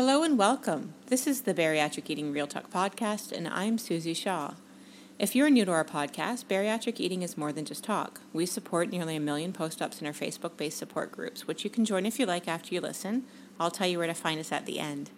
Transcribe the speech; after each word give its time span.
Hello 0.00 0.22
and 0.22 0.38
welcome. 0.38 0.94
This 1.06 1.26
is 1.26 1.40
the 1.40 1.52
Bariatric 1.52 2.08
Eating 2.08 2.32
Real 2.32 2.46
Talk 2.46 2.70
podcast, 2.70 3.32
and 3.32 3.48
I'm 3.48 3.78
Susie 3.78 4.14
Shaw. 4.14 4.54
If 5.18 5.34
you're 5.34 5.50
new 5.50 5.64
to 5.64 5.72
our 5.72 5.84
podcast, 5.84 6.44
bariatric 6.44 7.00
eating 7.00 7.22
is 7.22 7.36
more 7.36 7.50
than 7.50 7.64
just 7.64 7.82
talk. 7.82 8.20
We 8.32 8.46
support 8.46 8.90
nearly 8.90 9.16
a 9.16 9.20
million 9.20 9.52
post 9.52 9.82
ops 9.82 10.00
in 10.00 10.06
our 10.06 10.12
Facebook 10.12 10.56
based 10.56 10.78
support 10.78 11.10
groups, 11.10 11.48
which 11.48 11.64
you 11.64 11.68
can 11.68 11.84
join 11.84 12.06
if 12.06 12.20
you 12.20 12.26
like 12.26 12.46
after 12.46 12.72
you 12.72 12.80
listen. 12.80 13.24
I'll 13.58 13.72
tell 13.72 13.88
you 13.88 13.98
where 13.98 14.06
to 14.06 14.14
find 14.14 14.38
us 14.38 14.52
at 14.52 14.66
the 14.66 14.78
end. 14.78 15.10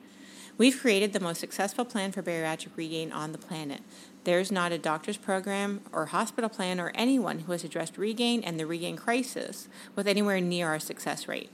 We've 0.57 0.81
created 0.81 1.13
the 1.13 1.21
most 1.21 1.41
successful 1.41 1.85
plan 1.85 2.11
for 2.13 2.23
bariatric 2.23 2.75
regain 2.75 3.13
on 3.13 3.33
the 3.33 3.39
planet. 3.39 3.83
There's 4.25 4.51
not 4.51 4.73
a 4.73 4.79
doctor's 4.79 5.19
program 5.19 5.83
or 5.93 6.07
hospital 6.07 6.49
plan 6.49 6.81
or 6.81 6.91
anyone 6.95 7.41
who 7.41 7.53
has 7.53 7.65
addressed 7.65 7.99
regain 7.99 8.43
and 8.43 8.59
the 8.59 8.67
regain 8.67 8.97
crisis 8.97 9.69
with 9.95 10.09
anywhere 10.09 10.41
near 10.41 10.69
our 10.69 10.81
success 10.81 11.29
rate. 11.29 11.51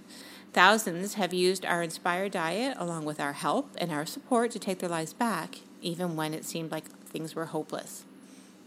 Thousands 0.56 1.16
have 1.16 1.34
used 1.34 1.66
our 1.66 1.82
Inspire 1.82 2.30
diet 2.30 2.78
along 2.80 3.04
with 3.04 3.20
our 3.20 3.34
help 3.34 3.76
and 3.76 3.92
our 3.92 4.06
support 4.06 4.50
to 4.52 4.58
take 4.58 4.78
their 4.78 4.88
lives 4.88 5.12
back, 5.12 5.58
even 5.82 6.16
when 6.16 6.32
it 6.32 6.46
seemed 6.46 6.70
like 6.70 6.88
things 6.88 7.34
were 7.34 7.44
hopeless. 7.44 8.06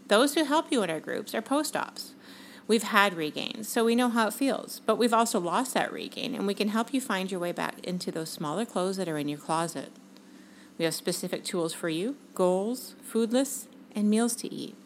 Those 0.06 0.36
who 0.36 0.44
help 0.44 0.70
you 0.70 0.84
in 0.84 0.90
our 0.90 1.00
groups 1.00 1.34
are 1.34 1.42
post 1.42 1.76
ops. 1.76 2.14
We've 2.68 2.84
had 2.84 3.14
regains, 3.14 3.68
so 3.68 3.84
we 3.84 3.96
know 3.96 4.08
how 4.08 4.28
it 4.28 4.34
feels, 4.34 4.80
but 4.86 4.98
we've 4.98 5.12
also 5.12 5.40
lost 5.40 5.74
that 5.74 5.92
regain, 5.92 6.32
and 6.32 6.46
we 6.46 6.54
can 6.54 6.68
help 6.68 6.94
you 6.94 7.00
find 7.00 7.28
your 7.28 7.40
way 7.40 7.50
back 7.50 7.80
into 7.80 8.12
those 8.12 8.30
smaller 8.30 8.64
clothes 8.64 8.96
that 8.96 9.08
are 9.08 9.18
in 9.18 9.28
your 9.28 9.40
closet. 9.40 9.90
We 10.78 10.84
have 10.84 10.94
specific 10.94 11.42
tools 11.42 11.74
for 11.74 11.88
you 11.88 12.14
goals, 12.36 12.94
food 13.02 13.32
lists, 13.32 13.66
and 13.96 14.08
meals 14.08 14.36
to 14.36 14.54
eat. 14.54 14.76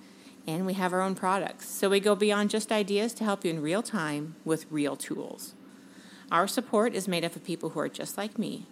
And 0.47 0.65
we 0.65 0.73
have 0.73 0.95
our 0.95 1.03
own 1.03 1.17
products, 1.17 1.69
so 1.69 1.91
we 1.91 2.01
go 2.01 2.15
beyond 2.15 2.49
just 2.49 2.73
ideas 2.73 3.13
to 3.13 3.25
help 3.25 3.45
you 3.45 3.51
in 3.51 3.61
real 3.61 3.83
time 3.83 4.37
with 4.43 4.65
real 4.71 4.97
tools. 4.97 5.53
Our 6.35 6.49
support 6.49 6.95
is 6.95 7.07
made 7.07 7.25
up 7.25 7.37
of 7.37 7.45
people 7.45 7.71
who 7.71 7.79
are 7.79 7.89
just 7.89 8.19
like 8.19 8.41
me. 8.41 8.67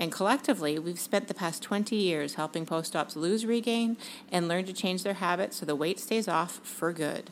And 0.00 0.10
collectively, 0.10 0.80
we've 0.80 0.98
spent 0.98 1.28
the 1.28 1.32
past 1.32 1.62
20 1.62 1.94
years 1.94 2.34
helping 2.34 2.66
post 2.66 2.96
ops 2.96 3.14
lose 3.14 3.46
regain 3.46 3.96
and 4.32 4.48
learn 4.48 4.64
to 4.64 4.72
change 4.72 5.04
their 5.04 5.14
habits 5.14 5.58
so 5.58 5.64
the 5.64 5.76
weight 5.76 6.00
stays 6.00 6.26
off 6.26 6.54
for 6.64 6.92
good. 6.92 7.30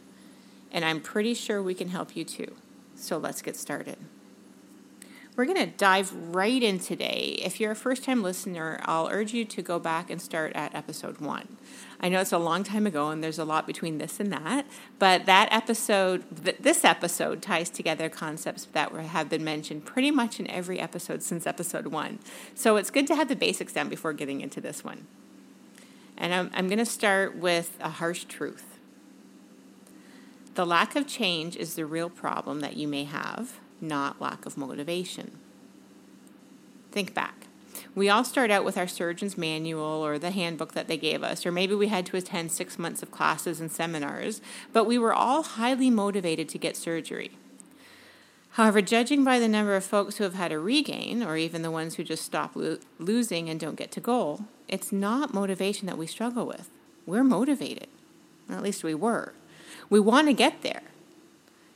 And 0.71 0.85
I'm 0.85 1.01
pretty 1.01 1.35
sure 1.35 1.61
we 1.61 1.75
can 1.75 1.89
help 1.89 2.15
you 2.15 2.23
too. 2.23 2.55
So 2.95 3.19
let's 3.19 3.43
get 3.43 3.57
started. 3.57 3.97
We're 5.43 5.53
going 5.53 5.71
to 5.73 5.77
dive 5.77 6.13
right 6.33 6.63
in 6.63 6.79
today. 6.79 7.37
If 7.43 7.59
you're 7.59 7.73
a 7.73 7.75
first 7.75 8.05
time 8.05 8.23
listener, 8.23 8.79
I'll 8.85 9.09
urge 9.09 9.35
you 9.35 9.45
to 9.47 9.61
go 9.61 9.81
back 9.81 10.09
and 10.09 10.23
start 10.23 10.53
at 10.55 10.73
episode 10.73 11.19
one. 11.19 11.57
I 11.99 12.09
know 12.11 12.21
it's 12.21 12.31
a 12.31 12.39
long 12.39 12.63
time 12.63 12.87
ago 12.87 13.09
and 13.09 13.25
there's 13.25 13.41
a 13.41 13.45
lot 13.45 13.67
between 13.67 13.99
this 13.99 14.21
and 14.21 14.33
that, 14.33 14.67
but 15.01 15.27
that 15.27 15.49
episode, 15.51 16.23
this 16.31 16.85
episode 16.85 17.43
ties 17.43 17.71
together 17.71 18.09
concepts 18.09 18.67
that 18.67 18.93
have 18.93 19.29
been 19.29 19.43
mentioned 19.43 19.85
pretty 19.85 20.13
much 20.13 20.39
in 20.39 20.49
every 20.49 20.79
episode 20.79 21.25
since 21.25 21.45
episode 21.45 21.89
one. 21.89 22.21
So 22.55 22.77
it's 22.77 22.93
good 22.93 23.09
to 23.09 23.17
have 23.17 23.27
the 23.27 23.35
basics 23.35 23.73
down 23.73 23.89
before 23.89 24.13
getting 24.13 24.43
into 24.43 24.61
this 24.61 24.85
one. 24.85 25.09
And 26.17 26.33
I'm, 26.33 26.53
I'm 26.55 26.69
going 26.69 26.79
to 26.79 26.87
start 26.87 27.37
with 27.37 27.77
a 27.81 27.89
harsh 27.89 28.27
truth. 28.27 28.79
The 30.55 30.65
lack 30.65 30.95
of 30.95 31.09
change 31.09 31.57
is 31.57 31.75
the 31.75 31.85
real 31.85 32.11
problem 32.11 32.61
that 32.61 32.77
you 32.77 32.87
may 32.87 33.03
have 33.03 33.59
not 33.83 34.21
lack 34.21 34.47
of 34.47 34.57
motivation. 34.57 35.39
Think 36.91 37.13
back. 37.15 37.47
We 37.95 38.09
all 38.09 38.25
start 38.25 38.51
out 38.51 38.65
with 38.65 38.79
our 38.79 38.89
surgeon's 38.89 39.37
manual 39.37 39.83
or 39.83 40.19
the 40.19 40.31
handbook 40.31 40.73
that 40.73 40.89
they 40.89 40.97
gave 40.97 41.23
us, 41.23 41.45
or 41.45 41.53
maybe 41.53 41.75
we 41.75 41.89
had 41.89 42.07
to 42.07 42.17
attend 42.17 42.53
six 42.53 42.79
months 42.79 43.03
of 43.03 43.11
classes 43.11 43.61
and 43.61 43.71
seminars, 43.71 44.41
but 44.73 44.85
we 44.85 44.99
were 44.99 45.13
all 45.13 45.43
highly 45.43 45.91
motivated 45.91 46.49
to 46.51 46.59
get 46.59 46.77
surgery. 46.77 47.33
However, 48.53 48.83
judging 48.83 49.25
by 49.25 49.39
the 49.39 49.49
number 49.49 49.75
of 49.77 49.85
folks 49.85 50.17
who 50.17 50.25
have 50.25 50.35
had 50.35 50.53
a 50.53 50.59
regain, 50.59 51.23
or 51.23 51.37
even 51.37 51.63
the 51.63 51.71
ones 51.71 51.95
who 51.95 52.05
just 52.05 52.25
stop 52.25 52.55
lo- 52.55 52.79
losing 52.99 53.49
and 53.49 53.59
don't 53.59 53.77
get 53.77 53.91
to 53.93 54.01
goal, 54.01 54.45
it's 54.69 54.93
not 54.93 55.35
motivation 55.35 55.87
that 55.87 55.99
we 55.99 56.07
struggle 56.07 56.47
with. 56.47 56.69
We're 57.07 57.25
motivated. 57.25 57.89
Or 58.49 58.57
at 58.57 58.63
least 58.63 58.85
we 58.85 58.95
were. 58.95 59.33
We 59.89 60.01
want 60.01 60.29
to 60.29 60.35
get 60.35 60.63
there. 60.63 60.83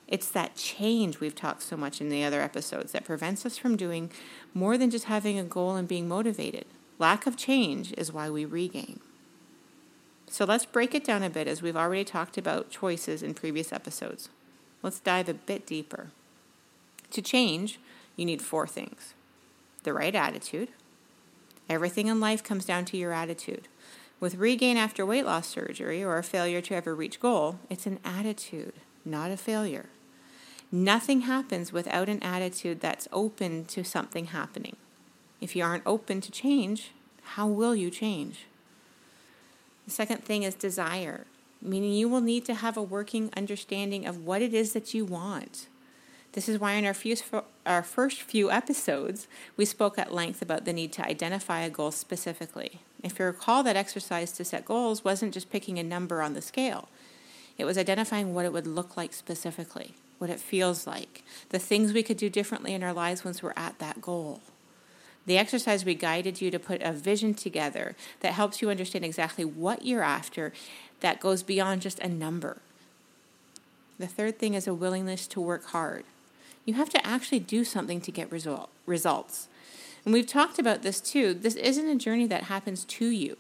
It's 0.08 0.28
that 0.30 0.54
change 0.54 1.18
we've 1.18 1.34
talked 1.34 1.62
so 1.62 1.76
much 1.76 2.00
in 2.00 2.08
the 2.08 2.22
other 2.22 2.40
episodes 2.40 2.92
that 2.92 3.04
prevents 3.04 3.44
us 3.44 3.58
from 3.58 3.76
doing 3.76 4.10
more 4.54 4.78
than 4.78 4.90
just 4.90 5.06
having 5.06 5.38
a 5.38 5.44
goal 5.44 5.74
and 5.74 5.88
being 5.88 6.08
motivated. 6.08 6.64
Lack 6.98 7.26
of 7.26 7.36
change 7.36 7.92
is 7.98 8.12
why 8.12 8.30
we 8.30 8.44
regain. 8.44 9.00
So 10.28 10.44
let's 10.44 10.64
break 10.64 10.94
it 10.94 11.04
down 11.04 11.22
a 11.22 11.30
bit 11.30 11.48
as 11.48 11.62
we've 11.62 11.76
already 11.76 12.04
talked 12.04 12.38
about 12.38 12.70
choices 12.70 13.22
in 13.22 13.34
previous 13.34 13.72
episodes. 13.72 14.28
Let's 14.82 15.00
dive 15.00 15.28
a 15.28 15.34
bit 15.34 15.66
deeper. 15.66 16.08
To 17.10 17.22
change, 17.22 17.80
you 18.16 18.24
need 18.24 18.42
four 18.42 18.66
things 18.66 19.14
the 19.82 19.92
right 19.92 20.16
attitude. 20.16 20.68
Everything 21.68 22.08
in 22.08 22.18
life 22.18 22.42
comes 22.42 22.64
down 22.64 22.84
to 22.86 22.96
your 22.96 23.12
attitude. 23.12 23.68
With 24.18 24.34
regain 24.34 24.76
after 24.76 25.06
weight 25.06 25.24
loss 25.24 25.46
surgery 25.46 26.02
or 26.02 26.18
a 26.18 26.24
failure 26.24 26.60
to 26.62 26.74
ever 26.74 26.94
reach 26.94 27.20
goal, 27.20 27.60
it's 27.70 27.86
an 27.86 28.00
attitude, 28.04 28.72
not 29.04 29.30
a 29.30 29.36
failure. 29.36 29.86
Nothing 30.76 31.22
happens 31.22 31.72
without 31.72 32.10
an 32.10 32.22
attitude 32.22 32.82
that's 32.82 33.08
open 33.10 33.64
to 33.64 33.82
something 33.82 34.26
happening. 34.26 34.76
If 35.40 35.56
you 35.56 35.64
aren't 35.64 35.86
open 35.86 36.20
to 36.20 36.30
change, 36.30 36.90
how 37.22 37.46
will 37.46 37.74
you 37.74 37.88
change? 37.88 38.44
The 39.86 39.90
second 39.90 40.22
thing 40.22 40.42
is 40.42 40.54
desire, 40.54 41.24
meaning 41.62 41.94
you 41.94 42.10
will 42.10 42.20
need 42.20 42.44
to 42.44 42.54
have 42.54 42.76
a 42.76 42.82
working 42.82 43.30
understanding 43.34 44.04
of 44.04 44.26
what 44.26 44.42
it 44.42 44.52
is 44.52 44.74
that 44.74 44.92
you 44.92 45.06
want. 45.06 45.66
This 46.32 46.46
is 46.46 46.58
why 46.58 46.72
in 46.72 46.84
our, 46.84 46.92
few, 46.92 47.16
our 47.64 47.82
first 47.82 48.20
few 48.20 48.50
episodes, 48.50 49.28
we 49.56 49.64
spoke 49.64 49.98
at 49.98 50.12
length 50.12 50.42
about 50.42 50.66
the 50.66 50.74
need 50.74 50.92
to 50.92 51.06
identify 51.08 51.60
a 51.60 51.70
goal 51.70 51.90
specifically. 51.90 52.80
If 53.02 53.18
you 53.18 53.24
recall, 53.24 53.62
that 53.62 53.76
exercise 53.76 54.30
to 54.32 54.44
set 54.44 54.66
goals 54.66 55.02
wasn't 55.02 55.32
just 55.32 55.50
picking 55.50 55.78
a 55.78 55.82
number 55.82 56.20
on 56.20 56.34
the 56.34 56.42
scale, 56.42 56.90
it 57.56 57.64
was 57.64 57.78
identifying 57.78 58.34
what 58.34 58.44
it 58.44 58.52
would 58.52 58.66
look 58.66 58.98
like 58.98 59.14
specifically 59.14 59.94
what 60.18 60.30
it 60.30 60.40
feels 60.40 60.86
like, 60.86 61.22
the 61.50 61.58
things 61.58 61.92
we 61.92 62.02
could 62.02 62.16
do 62.16 62.30
differently 62.30 62.74
in 62.74 62.82
our 62.82 62.92
lives 62.92 63.24
once 63.24 63.42
we're 63.42 63.52
at 63.56 63.78
that 63.78 64.00
goal. 64.00 64.40
The 65.26 65.38
exercise 65.38 65.84
we 65.84 65.94
guided 65.94 66.40
you 66.40 66.50
to 66.50 66.58
put 66.58 66.82
a 66.82 66.92
vision 66.92 67.34
together 67.34 67.96
that 68.20 68.32
helps 68.32 68.62
you 68.62 68.70
understand 68.70 69.04
exactly 69.04 69.44
what 69.44 69.84
you're 69.84 70.02
after 70.02 70.52
that 71.00 71.20
goes 71.20 71.42
beyond 71.42 71.82
just 71.82 71.98
a 71.98 72.08
number. 72.08 72.58
The 73.98 74.06
third 74.06 74.38
thing 74.38 74.54
is 74.54 74.66
a 74.66 74.74
willingness 74.74 75.26
to 75.28 75.40
work 75.40 75.66
hard. 75.66 76.04
You 76.64 76.74
have 76.74 76.90
to 76.90 77.06
actually 77.06 77.40
do 77.40 77.64
something 77.64 78.00
to 78.02 78.12
get 78.12 78.30
result, 78.30 78.70
results. 78.86 79.48
And 80.04 80.12
we've 80.12 80.26
talked 80.26 80.58
about 80.58 80.82
this 80.82 81.00
too. 81.00 81.34
This 81.34 81.56
isn't 81.56 81.88
a 81.88 81.96
journey 81.96 82.26
that 82.28 82.44
happens 82.44 82.84
to 82.84 83.06
you. 83.06 83.36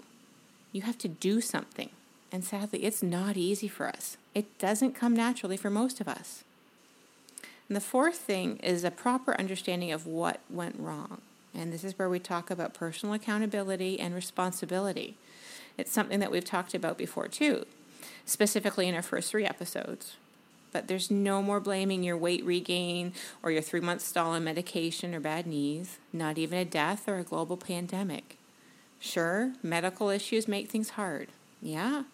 You 0.72 0.82
have 0.82 0.98
to 0.98 1.08
do 1.08 1.40
something. 1.40 1.90
And 2.32 2.44
sadly, 2.44 2.84
it's 2.84 3.02
not 3.02 3.36
easy 3.36 3.68
for 3.68 3.86
us. 3.86 4.16
It 4.34 4.58
doesn't 4.58 4.94
come 4.94 5.14
naturally 5.14 5.56
for 5.56 5.70
most 5.70 6.00
of 6.00 6.08
us. 6.08 6.42
And 7.68 7.76
the 7.76 7.80
fourth 7.80 8.18
thing 8.18 8.58
is 8.58 8.84
a 8.84 8.90
proper 8.90 9.38
understanding 9.38 9.92
of 9.92 10.06
what 10.06 10.40
went 10.48 10.78
wrong. 10.78 11.20
And 11.54 11.72
this 11.72 11.84
is 11.84 11.98
where 11.98 12.08
we 12.08 12.18
talk 12.18 12.50
about 12.50 12.74
personal 12.74 13.14
accountability 13.14 13.98
and 13.98 14.14
responsibility. 14.14 15.16
It's 15.78 15.92
something 15.92 16.20
that 16.20 16.30
we've 16.30 16.44
talked 16.44 16.74
about 16.74 16.98
before 16.98 17.28
too, 17.28 17.66
specifically 18.24 18.86
in 18.86 18.94
our 18.94 19.02
first 19.02 19.30
three 19.30 19.44
episodes. 19.44 20.16
But 20.72 20.88
there's 20.88 21.10
no 21.10 21.42
more 21.42 21.60
blaming 21.60 22.02
your 22.02 22.16
weight 22.16 22.44
regain 22.44 23.14
or 23.42 23.50
your 23.50 23.62
three 23.62 23.80
month 23.80 24.02
stall 24.02 24.32
on 24.32 24.44
medication 24.44 25.14
or 25.14 25.20
bad 25.20 25.46
knees, 25.46 25.98
not 26.12 26.38
even 26.38 26.58
a 26.58 26.64
death 26.64 27.08
or 27.08 27.18
a 27.18 27.24
global 27.24 27.56
pandemic. 27.56 28.36
Sure, 29.00 29.52
medical 29.62 30.10
issues 30.10 30.48
make 30.48 30.68
things 30.68 30.90
hard. 30.90 31.28
Yeah, 31.62 32.04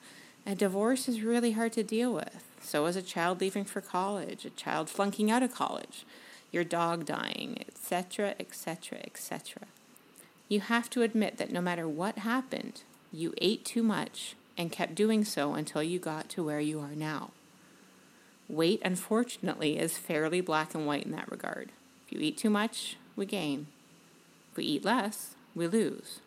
a 0.46 0.54
divorce 0.54 1.08
is 1.08 1.22
really 1.22 1.52
hard 1.52 1.72
to 1.72 1.82
deal 1.82 2.12
with. 2.12 2.44
So 2.60 2.86
is 2.86 2.96
a 2.96 3.02
child 3.02 3.40
leaving 3.40 3.64
for 3.64 3.80
college, 3.80 4.44
a 4.44 4.50
child 4.50 4.88
flunking 4.88 5.30
out 5.30 5.42
of 5.42 5.54
college, 5.54 6.04
your 6.50 6.64
dog 6.64 7.04
dying, 7.04 7.64
etc., 7.66 8.34
etc., 8.38 8.98
etc. 9.04 9.62
You 10.48 10.60
have 10.60 10.90
to 10.90 11.02
admit 11.02 11.38
that 11.38 11.52
no 11.52 11.60
matter 11.60 11.88
what 11.88 12.18
happened, 12.18 12.82
you 13.12 13.34
ate 13.38 13.64
too 13.64 13.82
much 13.82 14.34
and 14.56 14.70
kept 14.72 14.94
doing 14.94 15.24
so 15.24 15.54
until 15.54 15.82
you 15.82 15.98
got 15.98 16.28
to 16.30 16.42
where 16.42 16.60
you 16.60 16.80
are 16.80 16.94
now. 16.94 17.30
Weight, 18.48 18.82
unfortunately, 18.84 19.78
is 19.78 19.96
fairly 19.96 20.40
black 20.40 20.74
and 20.74 20.86
white 20.86 21.04
in 21.04 21.12
that 21.12 21.30
regard. 21.30 21.70
If 22.06 22.12
you 22.12 22.20
eat 22.20 22.36
too 22.36 22.50
much, 22.50 22.96
we 23.16 23.26
gain. 23.26 23.68
If 24.50 24.58
we 24.58 24.64
eat 24.64 24.84
less, 24.84 25.34
we 25.54 25.66
lose. 25.66 26.20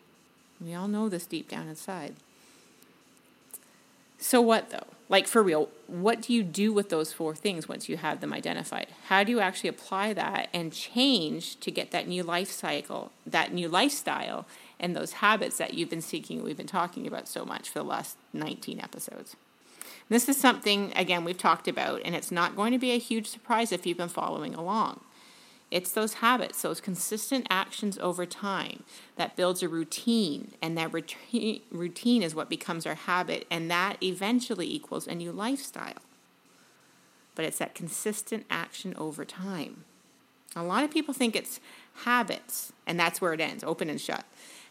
We 0.60 0.74
all 0.74 0.88
know 0.88 1.08
this 1.08 1.26
deep 1.26 1.48
down 1.48 1.68
inside. 1.68 2.14
So, 4.26 4.40
what 4.40 4.70
though? 4.70 4.88
Like, 5.08 5.28
for 5.28 5.40
real, 5.40 5.68
what 5.86 6.20
do 6.20 6.32
you 6.32 6.42
do 6.42 6.72
with 6.72 6.88
those 6.88 7.12
four 7.12 7.36
things 7.36 7.68
once 7.68 7.88
you 7.88 7.96
have 7.96 8.20
them 8.20 8.32
identified? 8.32 8.88
How 9.06 9.22
do 9.22 9.30
you 9.30 9.38
actually 9.38 9.70
apply 9.70 10.14
that 10.14 10.48
and 10.52 10.72
change 10.72 11.60
to 11.60 11.70
get 11.70 11.92
that 11.92 12.08
new 12.08 12.24
life 12.24 12.50
cycle, 12.50 13.12
that 13.24 13.54
new 13.54 13.68
lifestyle, 13.68 14.44
and 14.80 14.96
those 14.96 15.12
habits 15.12 15.58
that 15.58 15.74
you've 15.74 15.90
been 15.90 16.02
seeking, 16.02 16.42
we've 16.42 16.56
been 16.56 16.66
talking 16.66 17.06
about 17.06 17.28
so 17.28 17.44
much 17.44 17.70
for 17.70 17.78
the 17.78 17.84
last 17.84 18.16
19 18.32 18.80
episodes? 18.80 19.36
This 20.08 20.28
is 20.28 20.36
something, 20.36 20.92
again, 20.96 21.22
we've 21.22 21.38
talked 21.38 21.68
about, 21.68 22.02
and 22.04 22.16
it's 22.16 22.32
not 22.32 22.56
going 22.56 22.72
to 22.72 22.78
be 22.80 22.90
a 22.90 22.98
huge 22.98 23.28
surprise 23.28 23.70
if 23.70 23.86
you've 23.86 23.96
been 23.96 24.08
following 24.08 24.56
along. 24.56 25.02
It's 25.70 25.90
those 25.90 26.14
habits, 26.14 26.62
those 26.62 26.80
consistent 26.80 27.46
actions 27.50 27.98
over 27.98 28.24
time 28.24 28.84
that 29.16 29.34
builds 29.34 29.62
a 29.62 29.68
routine, 29.68 30.52
and 30.62 30.78
that 30.78 30.92
routine 30.92 32.22
is 32.22 32.34
what 32.34 32.48
becomes 32.48 32.86
our 32.86 32.94
habit, 32.94 33.46
and 33.50 33.68
that 33.70 34.00
eventually 34.02 34.72
equals 34.72 35.08
a 35.08 35.14
new 35.14 35.32
lifestyle. 35.32 36.02
But 37.34 37.46
it's 37.46 37.58
that 37.58 37.74
consistent 37.74 38.46
action 38.48 38.94
over 38.96 39.24
time. 39.24 39.84
A 40.54 40.62
lot 40.62 40.84
of 40.84 40.90
people 40.90 41.12
think 41.12 41.34
it's 41.34 41.60
habits, 42.04 42.72
and 42.86 42.98
that's 42.98 43.20
where 43.20 43.34
it 43.34 43.40
ends, 43.40 43.64
open 43.64 43.90
and 43.90 44.00
shut. 44.00 44.24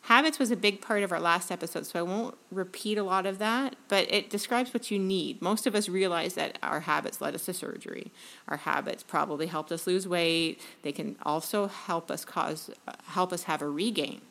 Habits 0.06 0.38
was 0.38 0.52
a 0.52 0.56
big 0.56 0.82
part 0.82 1.02
of 1.02 1.12
our 1.12 1.20
last 1.20 1.52
episode, 1.52 1.88
so 1.88 1.98
I 1.98 2.04
won't 2.04 2.38
repeat 2.52 3.00
a 3.00 3.04
lot 3.04 3.26
of 3.26 3.40
that, 3.40 3.76
but 3.88 4.06
it 4.14 4.30
describes 4.30 4.72
what 4.72 4.92
you 4.92 5.00
need. 5.00 5.42
Most 5.42 5.66
of 5.66 5.74
us 5.74 5.90
realize 5.90 6.36
that 6.36 6.60
our 6.62 6.82
habits 6.82 7.22
led 7.22 7.34
us 7.34 7.46
to 7.46 7.54
surgery. 7.56 8.12
Our 8.48 8.58
habits 8.58 9.02
probably 9.02 9.48
helped 9.48 9.72
us 9.72 9.88
lose 9.88 10.08
weight. 10.08 10.62
They 10.84 10.92
can 10.92 11.16
also 11.24 11.66
help 11.66 12.12
us 12.12 12.24
cause 12.24 12.70
help 13.06 13.34
us 13.34 13.44
have 13.44 13.64
a 13.64 13.68
regain. 13.68 14.22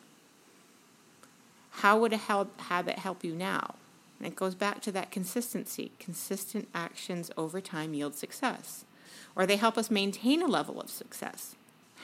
How 1.71 1.99
would 1.99 2.13
a 2.13 2.19
help, 2.19 2.61
habit 2.61 3.01
help 3.01 3.25
you 3.25 3.35
now? 3.35 3.75
And 4.21 4.29
it 4.29 4.37
goes 4.37 4.55
back 4.55 4.81
to 4.83 4.93
that 4.93 5.11
consistency. 5.11 5.91
Consistent 5.99 6.69
actions 6.73 7.33
over 7.37 7.61
time 7.61 7.95
yield 7.95 8.15
success. 8.15 8.85
Or 9.35 9.45
they 9.45 9.57
help 9.57 9.77
us 9.77 9.91
maintain 9.91 10.41
a 10.41 10.47
level 10.47 10.81
of 10.81 10.89
success 10.89 11.57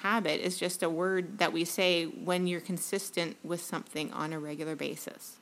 habit 0.02 0.40
is 0.40 0.58
just 0.58 0.82
a 0.82 0.90
word 0.90 1.38
that 1.38 1.52
we 1.52 1.64
say 1.64 2.04
when 2.04 2.46
you're 2.46 2.60
consistent 2.60 3.36
with 3.42 3.62
something 3.62 4.12
on 4.12 4.32
a 4.32 4.38
regular 4.38 4.76
basis. 4.76 5.36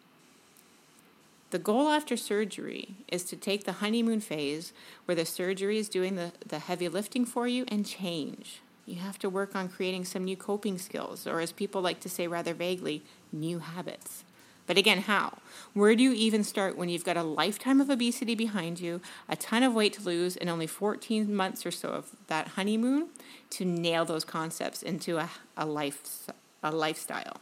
The 1.50 1.58
goal 1.58 1.88
after 1.88 2.16
surgery 2.16 2.96
is 3.08 3.25
to 3.25 3.37
take 3.37 3.64
the 3.64 3.72
honeymoon 3.72 4.20
phase 4.20 4.72
where 5.06 5.14
the 5.14 5.25
surgery 5.25 5.78
is 5.78 5.88
doing 5.88 6.16
the, 6.16 6.32
the 6.46 6.58
heavy 6.58 6.88
lifting 6.88 7.25
for 7.25 7.49
you 7.49 7.64
and 7.69 7.87
change. 7.87 8.60
You 8.84 8.96
have 8.96 9.19
to 9.20 9.31
work 9.31 9.55
on 9.55 9.69
creating 9.69 10.05
some 10.05 10.25
new 10.25 10.37
coping 10.37 10.78
skills, 10.78 11.26
or 11.26 11.40
as 11.40 11.52
people 11.52 11.81
like 11.81 12.00
to 12.00 12.08
say 12.08 12.26
rather 12.26 12.52
vaguely, 12.52 13.02
new 13.32 13.61
habits. 13.61 14.25
But 14.69 14.76
again, 14.76 15.00
how? 15.00 15.38
Where 15.73 15.97
do 15.97 16.03
you 16.03 16.12
even 16.12 16.44
start 16.44 16.76
when 16.76 16.91
you've 16.91 17.05
got 17.05 17.17
a 17.17 17.23
lifetime 17.23 17.81
of 17.81 17.88
obesity 17.88 18.35
behind 18.35 18.79
you, 18.79 19.00
a 19.26 19.35
ton 19.35 19.62
of 19.62 19.75
weight 19.75 19.94
to 19.94 20.03
lose, 20.03 20.37
and 20.37 20.50
only 20.50 20.67
14 20.67 21.35
months 21.35 21.65
or 21.65 21.70
so 21.70 21.88
of 21.88 22.11
that 22.26 22.49
honeymoon 22.49 23.09
to 23.50 23.65
nail 23.65 24.05
those 24.05 24.26
concepts 24.26 24.82
into 24.82 25.17
a, 25.17 25.31
a, 25.56 25.65
life, 25.65 26.29
a 26.62 26.70
lifestyle? 26.70 27.38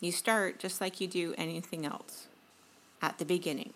You 0.00 0.12
start 0.12 0.60
just 0.60 0.80
like 0.80 1.00
you 1.00 1.08
do 1.08 1.34
anything 1.36 1.84
else 1.84 2.28
at 3.02 3.18
the 3.18 3.24
beginning. 3.24 3.72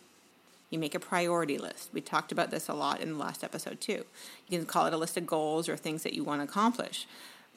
You 0.70 0.78
make 0.78 0.94
a 0.94 1.00
priority 1.00 1.58
list. 1.58 1.90
We 1.92 2.00
talked 2.00 2.30
about 2.30 2.52
this 2.52 2.68
a 2.68 2.74
lot 2.74 3.00
in 3.00 3.14
the 3.14 3.18
last 3.18 3.42
episode, 3.42 3.80
too. 3.80 4.04
You 4.48 4.58
can 4.58 4.66
call 4.66 4.86
it 4.86 4.94
a 4.94 4.96
list 4.96 5.16
of 5.16 5.26
goals 5.26 5.68
or 5.68 5.76
things 5.76 6.04
that 6.04 6.14
you 6.14 6.22
want 6.22 6.40
to 6.40 6.44
accomplish 6.44 7.08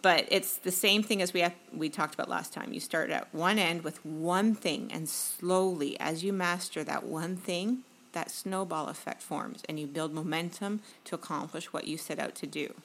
but 0.06 0.28
it's 0.30 0.58
the 0.58 0.70
same 0.70 1.02
thing 1.02 1.20
as 1.20 1.34
we 1.34 1.40
have, 1.40 1.56
we 1.74 1.90
talked 1.90 2.14
about 2.14 2.30
last 2.30 2.54
time. 2.54 2.72
You 2.72 2.80
start 2.80 3.10
at 3.10 3.34
one 3.34 3.58
end 3.58 3.84
with 3.84 4.06
one 4.06 4.54
thing, 4.54 4.92
and 4.94 5.10
slowly, 5.10 6.00
as 6.00 6.24
you 6.24 6.32
master 6.32 6.84
that 6.84 7.06
one 7.06 7.36
thing, 7.36 7.80
that 8.12 8.30
snowball 8.30 8.88
effect 8.88 9.24
forms, 9.24 9.64
and 9.68 9.80
you 9.80 9.88
build 9.88 10.14
momentum 10.14 10.82
to 11.06 11.16
accomplish 11.16 11.74
what 11.74 11.88
you 11.88 11.98
set 11.98 12.20
out 12.20 12.36
to 12.36 12.46
do. 12.46 12.76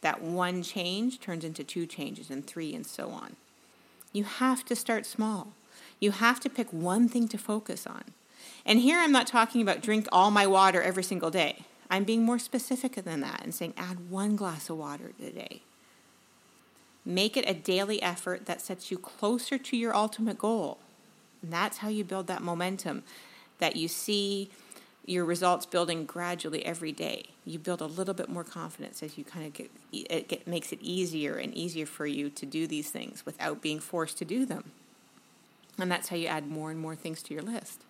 That 0.00 0.20
one 0.20 0.64
change 0.64 1.20
turns 1.20 1.44
into 1.44 1.62
two 1.62 1.86
changes, 1.86 2.28
and 2.28 2.44
three, 2.44 2.74
and 2.74 2.84
so 2.84 3.10
on. 3.10 3.36
You 4.12 4.24
have 4.24 4.64
to 4.64 4.74
start 4.74 5.06
small. 5.06 5.52
You 6.00 6.10
have 6.10 6.40
to 6.40 6.50
pick 6.50 6.72
one 6.72 7.08
thing 7.08 7.28
to 7.28 7.38
focus 7.38 7.86
on. 7.86 8.02
And 8.66 8.80
here 8.80 8.98
I'm 8.98 9.12
not 9.12 9.28
talking 9.28 9.62
about 9.62 9.80
drink 9.80 10.08
all 10.10 10.32
my 10.32 10.48
water 10.48 10.82
every 10.82 11.04
single 11.04 11.30
day. 11.30 11.66
I'm 11.88 12.02
being 12.02 12.24
more 12.24 12.40
specific 12.40 12.96
than 12.96 13.20
that 13.20 13.42
and 13.44 13.54
saying 13.54 13.74
add 13.76 14.10
one 14.10 14.34
glass 14.34 14.68
of 14.68 14.76
water 14.76 15.12
a 15.24 15.30
day 15.30 15.62
Make 17.08 17.38
it 17.38 17.48
a 17.48 17.54
daily 17.54 18.02
effort 18.02 18.44
that 18.44 18.60
sets 18.60 18.90
you 18.90 18.98
closer 18.98 19.56
to 19.56 19.76
your 19.78 19.96
ultimate 19.96 20.36
goal. 20.36 20.76
And 21.40 21.50
that's 21.50 21.78
how 21.78 21.88
you 21.88 22.04
build 22.04 22.26
that 22.26 22.42
momentum 22.42 23.02
that 23.60 23.76
you 23.76 23.88
see 23.88 24.50
your 25.06 25.24
results 25.24 25.64
building 25.64 26.04
gradually 26.04 26.66
every 26.66 26.92
day. 26.92 27.24
You 27.46 27.58
build 27.58 27.80
a 27.80 27.86
little 27.86 28.12
bit 28.12 28.28
more 28.28 28.44
confidence 28.44 29.02
as 29.02 29.16
you 29.16 29.24
kind 29.24 29.46
of 29.46 29.54
get 29.54 29.70
it 29.90 30.28
get, 30.28 30.46
makes 30.46 30.70
it 30.70 30.80
easier 30.82 31.36
and 31.36 31.54
easier 31.54 31.86
for 31.86 32.06
you 32.06 32.28
to 32.28 32.44
do 32.44 32.66
these 32.66 32.90
things 32.90 33.24
without 33.24 33.62
being 33.62 33.80
forced 33.80 34.18
to 34.18 34.26
do 34.26 34.44
them. 34.44 34.72
And 35.78 35.90
that's 35.90 36.10
how 36.10 36.16
you 36.16 36.26
add 36.26 36.46
more 36.46 36.70
and 36.70 36.78
more 36.78 36.94
things 36.94 37.22
to 37.22 37.32
your 37.32 37.42
list. 37.42 37.80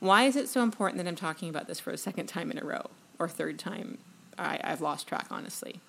Why 0.00 0.24
is 0.24 0.36
it 0.36 0.50
so 0.50 0.62
important 0.62 0.98
that 1.02 1.08
I'm 1.08 1.16
talking 1.16 1.48
about 1.48 1.66
this 1.66 1.80
for 1.80 1.92
a 1.92 1.96
second 1.96 2.26
time 2.26 2.50
in 2.50 2.58
a 2.58 2.64
row 2.64 2.90
or 3.18 3.26
third 3.26 3.58
time? 3.58 3.96
I, 4.36 4.60
I've 4.62 4.82
lost 4.82 5.08
track, 5.08 5.28
honestly 5.30 5.80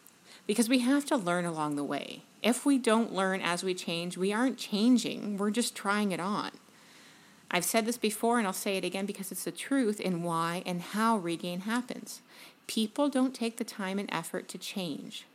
because 0.46 0.70
we 0.70 0.80
have 0.80 1.06
to 1.06 1.18
learn 1.18 1.46
along 1.46 1.76
the 1.76 1.84
way. 1.84 2.24
If 2.42 2.66
we 2.66 2.78
don't 2.78 3.14
learn 3.14 3.42
as 3.42 3.64
we 3.64 3.74
change, 3.74 4.18
we 4.18 4.34
aren't 4.34 4.58
changing, 4.58 5.38
we're 5.38 5.52
just 5.52 5.76
trying 5.76 6.12
it 6.12 6.20
on. 6.20 6.52
I've 7.50 7.64
said 7.64 7.86
this 7.86 7.98
before 7.98 8.40
and 8.40 8.48
I'll 8.48 8.54
say 8.54 8.78
it 8.78 8.84
again 8.84 9.06
because 9.06 9.32
it's 9.32 9.44
the 9.44 9.52
truth 9.52 10.02
in 10.02 10.24
why 10.24 10.64
and 10.66 10.82
how 10.82 11.18
regain 11.18 11.62
happens. 11.62 12.22
People 12.66 13.10
don't 13.10 13.36
take 13.36 13.58
the 13.58 13.64
time 13.64 14.00
and 14.00 14.10
effort 14.12 14.48
to 14.50 14.58
change. 14.58 15.26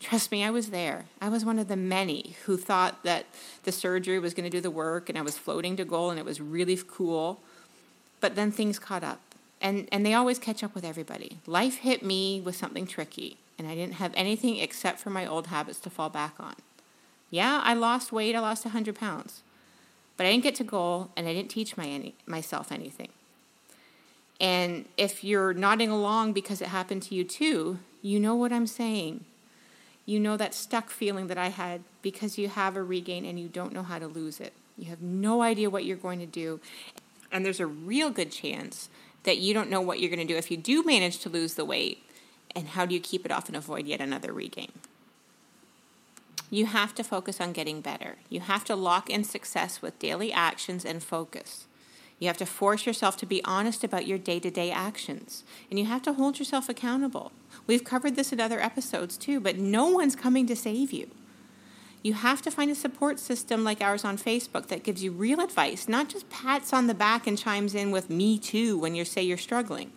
Trust 0.00 0.32
me, 0.32 0.42
I 0.42 0.50
was 0.50 0.70
there. 0.70 1.04
I 1.20 1.28
was 1.28 1.44
one 1.44 1.58
of 1.58 1.68
the 1.68 1.76
many 1.76 2.34
who 2.44 2.56
thought 2.56 3.04
that 3.04 3.26
the 3.64 3.72
surgery 3.72 4.18
was 4.18 4.34
going 4.34 4.44
to 4.44 4.50
do 4.50 4.60
the 4.60 4.70
work 4.70 5.08
and 5.08 5.18
I 5.18 5.22
was 5.22 5.38
floating 5.38 5.76
to 5.76 5.84
goal 5.84 6.10
and 6.10 6.18
it 6.18 6.24
was 6.24 6.40
really 6.40 6.78
cool. 6.88 7.40
But 8.20 8.36
then 8.36 8.50
things 8.50 8.78
caught 8.78 9.04
up. 9.04 9.20
And, 9.60 9.88
and 9.92 10.04
they 10.04 10.14
always 10.14 10.38
catch 10.38 10.64
up 10.64 10.74
with 10.74 10.84
everybody. 10.84 11.38
Life 11.46 11.78
hit 11.78 12.02
me 12.02 12.40
with 12.40 12.56
something 12.56 12.86
tricky 12.86 13.38
and 13.58 13.68
I 13.68 13.74
didn't 13.74 13.94
have 13.94 14.12
anything 14.14 14.58
except 14.58 14.98
for 14.98 15.10
my 15.10 15.26
old 15.26 15.48
habits 15.48 15.80
to 15.80 15.90
fall 15.90 16.10
back 16.10 16.34
on. 16.38 16.54
Yeah, 17.30 17.60
I 17.64 17.74
lost 17.74 18.12
weight, 18.12 18.34
I 18.34 18.40
lost 18.40 18.64
100 18.64 18.94
pounds, 18.94 19.42
but 20.16 20.26
I 20.26 20.30
didn't 20.30 20.44
get 20.44 20.54
to 20.56 20.64
goal 20.64 21.10
and 21.16 21.26
I 21.26 21.32
didn't 21.32 21.50
teach 21.50 21.76
my 21.76 21.86
any, 21.86 22.14
myself 22.26 22.70
anything. 22.70 23.08
And 24.40 24.86
if 24.96 25.24
you're 25.24 25.54
nodding 25.54 25.90
along 25.90 26.32
because 26.32 26.60
it 26.60 26.68
happened 26.68 27.02
to 27.04 27.14
you 27.14 27.24
too, 27.24 27.78
you 28.02 28.20
know 28.20 28.34
what 28.34 28.52
I'm 28.52 28.66
saying. 28.66 29.24
You 30.06 30.20
know 30.20 30.36
that 30.36 30.54
stuck 30.54 30.90
feeling 30.90 31.28
that 31.28 31.38
I 31.38 31.48
had 31.48 31.82
because 32.02 32.36
you 32.36 32.48
have 32.48 32.76
a 32.76 32.82
regain 32.82 33.24
and 33.24 33.40
you 33.40 33.48
don't 33.48 33.72
know 33.72 33.82
how 33.82 33.98
to 33.98 34.06
lose 34.06 34.40
it. 34.40 34.52
You 34.76 34.86
have 34.86 35.00
no 35.00 35.40
idea 35.40 35.70
what 35.70 35.84
you're 35.84 35.96
going 35.96 36.18
to 36.18 36.26
do. 36.26 36.60
And 37.32 37.44
there's 37.44 37.60
a 37.60 37.66
real 37.66 38.10
good 38.10 38.30
chance 38.30 38.90
that 39.22 39.38
you 39.38 39.54
don't 39.54 39.70
know 39.70 39.80
what 39.80 40.00
you're 40.00 40.10
going 40.10 40.26
to 40.26 40.32
do 40.32 40.36
if 40.36 40.50
you 40.50 40.56
do 40.56 40.84
manage 40.84 41.18
to 41.20 41.28
lose 41.28 41.54
the 41.54 41.64
weight 41.64 42.04
and 42.54 42.68
how 42.68 42.86
do 42.86 42.94
you 42.94 43.00
keep 43.00 43.24
it 43.24 43.32
off 43.32 43.48
and 43.48 43.56
avoid 43.56 43.86
yet 43.86 44.00
another 44.00 44.32
regain? 44.32 44.72
You 46.50 46.66
have 46.66 46.94
to 46.94 47.04
focus 47.04 47.40
on 47.40 47.52
getting 47.52 47.80
better. 47.80 48.16
You 48.28 48.40
have 48.40 48.64
to 48.66 48.76
lock 48.76 49.10
in 49.10 49.24
success 49.24 49.82
with 49.82 49.98
daily 49.98 50.32
actions 50.32 50.84
and 50.84 51.02
focus. 51.02 51.66
You 52.20 52.28
have 52.28 52.36
to 52.36 52.46
force 52.46 52.86
yourself 52.86 53.16
to 53.18 53.26
be 53.26 53.42
honest 53.44 53.82
about 53.82 54.06
your 54.06 54.18
day 54.18 54.38
to 54.40 54.50
day 54.50 54.70
actions. 54.70 55.42
And 55.68 55.78
you 55.78 55.86
have 55.86 56.02
to 56.02 56.12
hold 56.12 56.38
yourself 56.38 56.68
accountable. 56.68 57.32
We've 57.66 57.82
covered 57.82 58.14
this 58.14 58.32
in 58.32 58.40
other 58.40 58.60
episodes 58.60 59.16
too, 59.16 59.40
but 59.40 59.58
no 59.58 59.88
one's 59.88 60.14
coming 60.14 60.46
to 60.46 60.54
save 60.54 60.92
you. 60.92 61.10
You 62.02 62.12
have 62.12 62.42
to 62.42 62.50
find 62.50 62.70
a 62.70 62.74
support 62.74 63.18
system 63.18 63.64
like 63.64 63.80
ours 63.80 64.04
on 64.04 64.18
Facebook 64.18 64.66
that 64.66 64.84
gives 64.84 65.02
you 65.02 65.10
real 65.10 65.40
advice, 65.40 65.88
not 65.88 66.10
just 66.10 66.28
pats 66.28 66.72
on 66.72 66.86
the 66.86 66.94
back 66.94 67.26
and 67.26 67.38
chimes 67.38 67.74
in 67.74 67.90
with 67.90 68.10
me 68.10 68.38
too 68.38 68.78
when 68.78 68.94
you 68.94 69.04
say 69.04 69.22
you're 69.22 69.38
struggling 69.38 69.90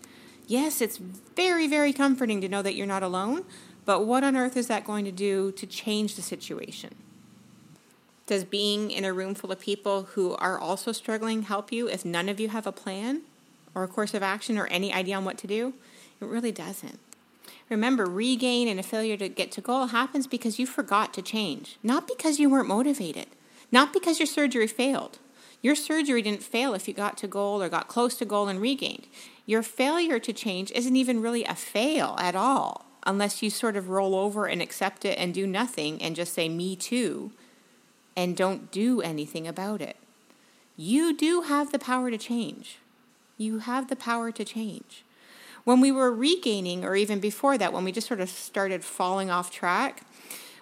yes, 0.48 0.82
it's 0.82 0.98
very, 0.98 1.68
very 1.68 1.94
comforting 1.94 2.42
to 2.42 2.50
know 2.50 2.62
that 2.62 2.75
you're 2.75 2.88
not 2.88 3.04
alone, 3.04 3.46
but 3.86 4.06
what 4.06 4.24
on 4.24 4.36
earth 4.36 4.58
is 4.58 4.68
that 4.68 4.86
going 4.86 5.06
to 5.06 5.12
do 5.12 5.51
to 5.51 5.68
change 5.68 6.16
the 6.16 6.22
situation? 6.22 6.96
Does 8.25 8.44
being 8.44 8.92
in 8.92 9.06
a 9.06 9.13
room 9.13 9.36
full 9.36 9.51
of 9.51 9.60
people 9.60 10.04
who 10.13 10.36
are 10.36 10.60
also 10.60 10.92
struggling 10.92 11.44
help 11.44 11.72
you 11.72 11.88
if 11.88 12.04
none 12.04 12.27
of 12.27 12.39
you 12.39 12.50
have 12.50 12.68
a 12.68 12.72
plan 12.72 13.22
or 13.74 13.84
a 13.84 13.88
course 13.88 14.13
of 14.13 14.24
action 14.24 14.58
or 14.58 14.68
any 14.68 14.92
idea 14.94 15.16
on 15.16 15.24
what 15.24 15.38
to 15.38 15.48
do? 15.48 15.74
It 16.20 16.25
really 16.25 16.51
doesn't. 16.51 17.00
Remember, 17.70 18.06
regain 18.06 18.68
and 18.68 18.80
a 18.80 18.84
failure 18.84 19.18
to 19.18 19.30
get 19.30 19.51
to 19.54 19.62
goal 19.62 19.88
happens 19.88 20.27
because 20.27 20.58
you 20.58 20.66
forgot 20.66 21.13
to 21.13 21.22
change, 21.22 21.77
not 21.84 22.08
because 22.08 22.39
you 22.39 22.50
weren't 22.50 22.68
motivated, 22.68 23.27
not 23.72 23.94
because 23.94 24.20
your 24.20 24.27
surgery 24.27 24.68
failed. 24.68 25.20
Your 25.61 25.75
surgery 25.75 26.21
didn't 26.21 26.43
fail 26.43 26.73
if 26.73 26.87
you 26.87 26.93
got 26.93 27.17
to 27.17 27.27
goal 27.27 27.61
or 27.61 27.69
got 27.69 27.87
close 27.87 28.15
to 28.17 28.25
goal 28.25 28.47
and 28.47 28.61
regained. 28.61 29.07
Your 29.45 29.63
failure 29.63 30.19
to 30.19 30.33
change 30.33 30.71
isn't 30.71 30.95
even 30.95 31.21
really 31.21 31.43
a 31.43 31.55
fail 31.55 32.15
at 32.19 32.35
all, 32.35 32.85
unless 33.05 33.41
you 33.41 33.49
sort 33.49 33.75
of 33.75 33.89
roll 33.89 34.15
over 34.15 34.45
and 34.45 34.61
accept 34.61 35.05
it 35.05 35.17
and 35.17 35.33
do 35.33 35.47
nothing 35.47 36.01
and 36.01 36.15
just 36.15 36.33
say, 36.33 36.47
me 36.47 36.75
too, 36.75 37.31
and 38.15 38.37
don't 38.37 38.71
do 38.71 39.01
anything 39.01 39.47
about 39.47 39.81
it. 39.81 39.97
You 40.75 41.15
do 41.15 41.41
have 41.41 41.71
the 41.71 41.79
power 41.79 42.11
to 42.11 42.17
change. 42.17 42.77
You 43.37 43.59
have 43.59 43.87
the 43.87 43.95
power 43.95 44.31
to 44.31 44.45
change. 44.45 45.03
When 45.63 45.81
we 45.81 45.91
were 45.91 46.13
regaining, 46.13 46.85
or 46.85 46.95
even 46.95 47.19
before 47.19 47.57
that, 47.57 47.73
when 47.73 47.83
we 47.83 47.91
just 47.91 48.07
sort 48.07 48.21
of 48.21 48.29
started 48.29 48.83
falling 48.83 49.29
off 49.29 49.51
track, 49.51 50.03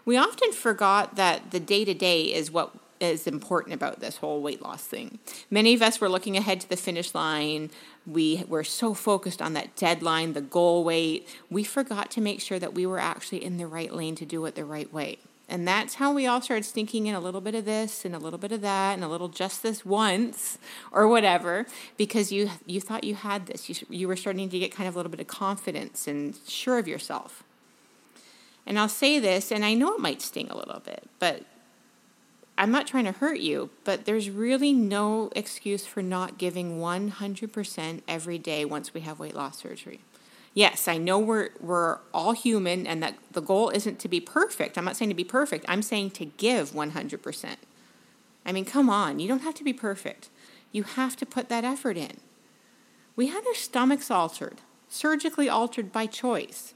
we 0.04 0.18
often 0.18 0.52
forgot 0.52 1.16
that 1.16 1.52
the 1.52 1.60
day 1.60 1.84
to 1.86 1.94
day 1.94 2.34
is 2.34 2.50
what 2.50 2.72
is 3.00 3.28
important 3.28 3.74
about 3.74 4.00
this 4.00 4.18
whole 4.18 4.42
weight 4.42 4.62
loss 4.62 4.84
thing. 4.84 5.20
Many 5.50 5.74
of 5.74 5.82
us 5.82 6.00
were 6.00 6.10
looking 6.10 6.38
ahead 6.38 6.62
to 6.62 6.70
the 6.70 6.78
finish 6.78 7.14
line. 7.14 7.70
We 8.06 8.44
were 8.48 8.64
so 8.64 8.94
focused 8.94 9.42
on 9.42 9.54
that 9.54 9.76
deadline, 9.76 10.34
the 10.34 10.42
goal 10.42 10.84
weight, 10.84 11.28
we 11.50 11.64
forgot 11.64 12.12
to 12.12 12.22
make 12.22 12.42
sure 12.42 12.60
that 12.60 12.74
we 12.74 12.86
were 12.86 13.00
actually 13.00 13.44
in 13.44 13.58
the 13.58 13.68
right 13.68 13.94
lane 13.94 14.16
to 14.16 14.26
do 14.26 14.46
it 14.46 14.56
the 14.56 14.66
right 14.66 14.92
way. 14.94 15.18
And 15.48 15.68
that's 15.68 15.96
how 15.96 16.12
we 16.12 16.26
all 16.26 16.42
started 16.42 16.64
sneaking 16.64 17.06
in 17.06 17.14
a 17.14 17.20
little 17.20 17.42
bit 17.42 17.54
of 17.54 17.66
this 17.66 18.04
and 18.04 18.16
a 18.16 18.20
little 18.20 18.40
bit 18.40 18.52
of 18.52 18.62
that 18.62 18.94
and 18.94 19.04
a 19.04 19.08
little 19.08 19.28
just 19.28 19.62
this 19.62 19.86
once 19.86 20.58
or 20.92 21.08
whatever 21.08 21.68
because 21.98 22.32
you 22.32 22.50
you 22.66 22.82
thought 22.82 23.04
you 23.04 23.14
had 23.14 23.46
this. 23.46 23.70
You 23.70 23.76
you 23.90 24.08
were 24.08 24.16
starting 24.16 24.50
to 24.50 24.58
get 24.58 24.74
kind 24.74 24.90
of 24.90 24.96
a 24.96 24.98
little 24.98 25.12
bit 25.12 25.20
of 25.20 25.28
confidence 25.28 26.08
and 26.08 26.36
sure 26.48 26.80
of 26.80 26.88
yourself. 26.88 27.44
And 28.66 28.80
I'll 28.80 28.90
say 28.90 29.20
this 29.20 29.52
and 29.52 29.64
I 29.64 29.76
know 29.76 29.94
it 29.94 30.00
might 30.00 30.22
sting 30.22 30.50
a 30.50 30.58
little 30.58 30.80
bit, 30.80 31.08
but 31.20 31.44
I'm 32.58 32.72
not 32.72 32.88
trying 32.88 33.04
to 33.06 33.12
hurt 33.12 33.40
you, 33.40 33.70
but 33.84 34.06
there's 34.06 34.30
really 34.30 34.72
no 34.72 35.30
excuse 35.36 35.86
for 35.86 36.02
not 36.02 36.38
giving 36.38 36.80
100% 36.80 38.02
every 38.08 38.38
day 38.38 38.64
once 38.64 38.94
we 38.94 39.02
have 39.02 39.20
weight 39.20 39.36
loss 39.36 39.60
surgery. 39.60 40.00
Yes, 40.54 40.88
I 40.88 40.98
know 40.98 41.20
we're 41.20 41.50
we're 41.60 42.00
all 42.14 42.32
human 42.32 42.88
and 42.88 43.04
that 43.04 43.16
the 43.30 43.42
goal 43.42 43.70
isn't 43.72 44.00
to 44.00 44.08
be 44.08 44.22
perfect. 44.22 44.78
I'm 44.78 44.86
not 44.86 44.96
saying 44.96 45.10
to 45.10 45.16
be 45.16 45.26
perfect. 45.26 45.66
I'm 45.68 45.82
saying 45.82 46.12
to 46.12 46.26
give 46.26 46.72
100%. 46.72 47.56
I 48.46 48.52
mean, 48.54 48.64
come 48.64 48.90
on, 48.90 49.20
you 49.20 49.28
don't 49.28 49.42
have 49.42 49.56
to 49.56 49.66
be 49.66 49.74
perfect. 49.74 50.30
You 50.72 50.84
have 50.84 51.18
to 51.18 51.26
put 51.26 51.50
that 51.50 51.66
effort 51.66 51.98
in. 51.98 52.22
We 53.18 53.28
had 53.28 53.46
our 53.46 53.54
stomachs 53.54 54.10
altered, 54.10 54.62
surgically 54.88 55.50
altered 55.50 55.92
by 55.92 56.06
choice. 56.06 56.74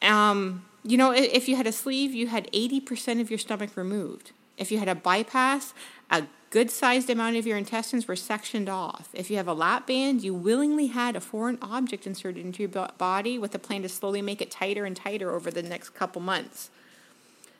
Um, 0.00 0.64
you 0.84 0.96
know, 0.96 1.10
if 1.10 1.48
you 1.48 1.56
had 1.56 1.66
a 1.66 1.72
sleeve, 1.72 2.14
you 2.14 2.28
had 2.28 2.50
80% 2.52 3.20
of 3.20 3.30
your 3.30 3.38
stomach 3.38 3.76
removed. 3.76 4.30
If 4.56 4.70
you 4.70 4.78
had 4.78 4.88
a 4.88 4.94
bypass, 4.94 5.74
a 6.10 6.24
good 6.50 6.70
sized 6.70 7.10
amount 7.10 7.36
of 7.36 7.46
your 7.46 7.58
intestines 7.58 8.08
were 8.08 8.16
sectioned 8.16 8.68
off. 8.68 9.08
If 9.12 9.30
you 9.30 9.36
have 9.36 9.48
a 9.48 9.54
lap 9.54 9.86
band, 9.86 10.22
you 10.22 10.34
willingly 10.34 10.88
had 10.88 11.16
a 11.16 11.20
foreign 11.20 11.58
object 11.60 12.06
inserted 12.06 12.44
into 12.44 12.62
your 12.62 12.88
body 12.98 13.38
with 13.38 13.54
a 13.54 13.58
plan 13.58 13.82
to 13.82 13.88
slowly 13.88 14.22
make 14.22 14.40
it 14.40 14.50
tighter 14.50 14.84
and 14.84 14.96
tighter 14.96 15.34
over 15.34 15.50
the 15.50 15.62
next 15.62 15.90
couple 15.90 16.22
months. 16.22 16.70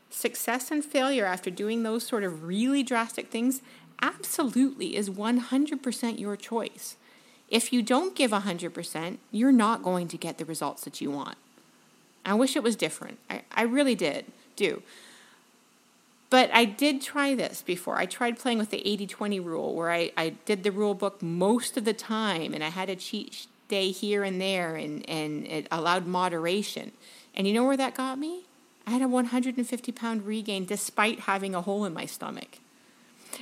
Success 0.08 0.70
and 0.70 0.84
failure 0.84 1.26
after 1.26 1.50
doing 1.50 1.82
those 1.82 2.06
sort 2.06 2.24
of 2.24 2.44
really 2.44 2.82
drastic 2.82 3.28
things 3.28 3.60
absolutely 4.00 4.96
is 4.96 5.10
100% 5.10 6.18
your 6.18 6.36
choice. 6.36 6.96
If 7.48 7.72
you 7.72 7.82
don't 7.82 8.16
give 8.16 8.30
100%, 8.30 9.18
you're 9.30 9.52
not 9.52 9.82
going 9.82 10.08
to 10.08 10.16
get 10.16 10.38
the 10.38 10.44
results 10.44 10.84
that 10.84 11.00
you 11.00 11.10
want. 11.10 11.36
I 12.24 12.34
wish 12.34 12.56
it 12.56 12.62
was 12.62 12.76
different. 12.76 13.18
I, 13.30 13.42
I 13.52 13.62
really 13.62 13.94
did, 13.94 14.26
do. 14.56 14.82
But 16.28 16.50
I 16.52 16.64
did 16.64 17.02
try 17.02 17.34
this 17.34 17.62
before. 17.62 17.98
I 17.98 18.06
tried 18.06 18.38
playing 18.38 18.58
with 18.58 18.70
the 18.70 18.86
80 18.86 19.06
20 19.06 19.40
rule 19.40 19.74
where 19.74 19.90
I, 19.90 20.10
I 20.16 20.30
did 20.44 20.64
the 20.64 20.72
rule 20.72 20.94
book 20.94 21.22
most 21.22 21.76
of 21.76 21.84
the 21.84 21.92
time 21.92 22.52
and 22.52 22.64
I 22.64 22.68
had 22.68 22.90
a 22.90 22.96
cheat 22.96 23.46
day 23.68 23.90
here 23.90 24.24
and 24.24 24.40
there 24.40 24.76
and, 24.76 25.08
and 25.08 25.46
it 25.46 25.68
allowed 25.70 26.06
moderation. 26.06 26.92
And 27.34 27.46
you 27.46 27.54
know 27.54 27.64
where 27.64 27.76
that 27.76 27.94
got 27.94 28.18
me? 28.18 28.44
I 28.86 28.90
had 28.90 29.02
a 29.02 29.08
150 29.08 29.92
pound 29.92 30.26
regain 30.26 30.64
despite 30.64 31.20
having 31.20 31.54
a 31.54 31.62
hole 31.62 31.84
in 31.84 31.92
my 31.92 32.06
stomach. 32.06 32.58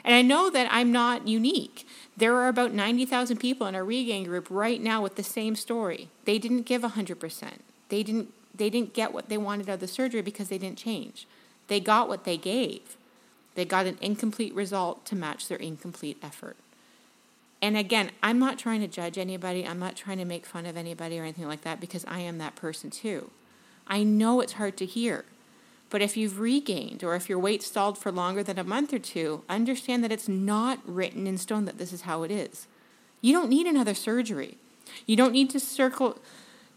And 0.04 0.14
I 0.14 0.22
know 0.22 0.50
that 0.50 0.68
I'm 0.70 0.90
not 0.90 1.28
unique. 1.28 1.86
There 2.16 2.34
are 2.36 2.48
about 2.48 2.72
90,000 2.72 3.36
people 3.36 3.66
in 3.66 3.74
our 3.74 3.84
regain 3.84 4.24
group 4.24 4.48
right 4.50 4.80
now 4.80 5.02
with 5.02 5.16
the 5.16 5.22
same 5.22 5.54
story. 5.54 6.08
They 6.24 6.38
didn't 6.38 6.62
give 6.62 6.82
100%. 6.82 7.52
They 7.90 8.02
didn't, 8.02 8.32
they 8.54 8.70
didn't 8.70 8.94
get 8.94 9.12
what 9.12 9.28
they 9.28 9.38
wanted 9.38 9.68
out 9.68 9.74
of 9.74 9.80
the 9.80 9.88
surgery 9.88 10.22
because 10.22 10.48
they 10.48 10.58
didn't 10.58 10.78
change. 10.78 11.26
They 11.68 11.80
got 11.80 12.08
what 12.08 12.24
they 12.24 12.36
gave. 12.36 12.96
They 13.54 13.64
got 13.64 13.86
an 13.86 13.98
incomplete 14.00 14.54
result 14.54 15.04
to 15.06 15.16
match 15.16 15.48
their 15.48 15.58
incomplete 15.58 16.18
effort. 16.22 16.56
And 17.62 17.76
again, 17.76 18.10
I'm 18.22 18.38
not 18.38 18.58
trying 18.58 18.80
to 18.80 18.88
judge 18.88 19.16
anybody. 19.16 19.66
I'm 19.66 19.78
not 19.78 19.96
trying 19.96 20.18
to 20.18 20.24
make 20.24 20.44
fun 20.44 20.66
of 20.66 20.76
anybody 20.76 21.18
or 21.18 21.22
anything 21.22 21.48
like 21.48 21.62
that 21.62 21.80
because 21.80 22.04
I 22.06 22.20
am 22.20 22.38
that 22.38 22.56
person 22.56 22.90
too. 22.90 23.30
I 23.86 24.02
know 24.02 24.40
it's 24.40 24.54
hard 24.54 24.76
to 24.78 24.86
hear. 24.86 25.24
But 25.88 26.02
if 26.02 26.16
you've 26.16 26.40
regained 26.40 27.04
or 27.04 27.14
if 27.14 27.28
your 27.28 27.38
weight 27.38 27.62
stalled 27.62 27.96
for 27.96 28.10
longer 28.10 28.42
than 28.42 28.58
a 28.58 28.64
month 28.64 28.92
or 28.92 28.98
two, 28.98 29.44
understand 29.48 30.02
that 30.02 30.12
it's 30.12 30.28
not 30.28 30.80
written 30.84 31.26
in 31.26 31.38
stone 31.38 31.66
that 31.66 31.78
this 31.78 31.92
is 31.92 32.02
how 32.02 32.22
it 32.24 32.30
is. 32.30 32.66
You 33.20 33.32
don't 33.32 33.48
need 33.48 33.66
another 33.66 33.94
surgery. 33.94 34.58
You 35.06 35.16
don't 35.16 35.32
need 35.32 35.50
to 35.50 35.60
circle 35.60 36.18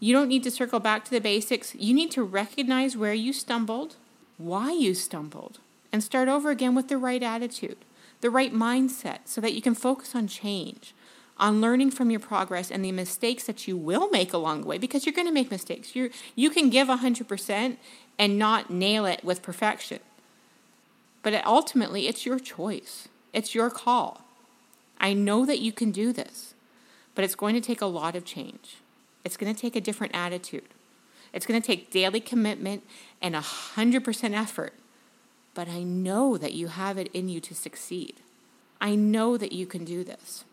you 0.00 0.14
don't 0.14 0.28
need 0.28 0.44
to 0.44 0.50
circle 0.50 0.78
back 0.78 1.04
to 1.06 1.10
the 1.10 1.20
basics. 1.20 1.74
You 1.74 1.92
need 1.92 2.12
to 2.12 2.22
recognize 2.22 2.96
where 2.96 3.14
you 3.14 3.32
stumbled, 3.32 3.96
why 4.38 4.72
you 4.72 4.94
stumbled, 4.94 5.58
and 5.92 6.02
start 6.02 6.28
over 6.28 6.50
again 6.50 6.74
with 6.74 6.88
the 6.88 6.96
right 6.96 7.22
attitude, 7.22 7.76
the 8.20 8.30
right 8.30 8.52
mindset, 8.52 9.20
so 9.26 9.40
that 9.40 9.54
you 9.54 9.60
can 9.60 9.74
focus 9.74 10.14
on 10.14 10.28
change, 10.28 10.94
on 11.38 11.60
learning 11.60 11.90
from 11.90 12.10
your 12.10 12.20
progress 12.20 12.70
and 12.70 12.84
the 12.84 12.92
mistakes 12.92 13.44
that 13.44 13.68
you 13.68 13.76
will 13.76 14.08
make 14.10 14.32
along 14.32 14.62
the 14.62 14.66
way, 14.66 14.78
because 14.78 15.04
you're 15.04 15.14
going 15.14 15.28
to 15.28 15.32
make 15.32 15.50
mistakes. 15.50 15.94
you 15.94 16.10
you 16.34 16.50
can 16.50 16.70
give 16.70 16.88
100% 16.88 17.76
and 18.18 18.38
not 18.38 18.70
nail 18.70 19.06
it 19.06 19.24
with 19.24 19.42
perfection. 19.42 20.00
But 21.22 21.44
ultimately, 21.44 22.08
it's 22.08 22.24
your 22.24 22.38
choice, 22.38 23.08
it's 23.32 23.54
your 23.54 23.70
call. 23.70 24.22
I 25.00 25.12
know 25.12 25.46
that 25.46 25.60
you 25.60 25.72
can 25.72 25.92
do 25.92 26.12
this, 26.12 26.54
but 27.14 27.24
it's 27.24 27.36
going 27.36 27.54
to 27.54 27.60
take 27.60 27.80
a 27.80 27.86
lot 27.86 28.16
of 28.16 28.24
change. 28.24 28.76
It's 29.24 29.36
going 29.36 29.54
to 29.54 29.60
take 29.60 29.76
a 29.76 29.80
different 29.80 30.14
attitude. 30.14 30.64
It's 31.32 31.46
going 31.46 31.60
to 31.60 31.66
take 31.66 31.90
daily 31.90 32.20
commitment 32.20 32.82
and 33.20 33.34
100% 33.34 34.32
effort. 34.32 34.74
But 35.54 35.68
I 35.68 35.82
know 35.82 36.36
that 36.36 36.52
you 36.52 36.68
have 36.68 36.98
it 36.98 37.08
in 37.12 37.28
you 37.28 37.40
to 37.40 37.54
succeed. 37.54 38.16
I 38.80 38.94
know 38.94 39.36
that 39.36 39.52
you 39.52 39.66
can 39.66 39.84
do 39.84 40.04
this. 40.04 40.44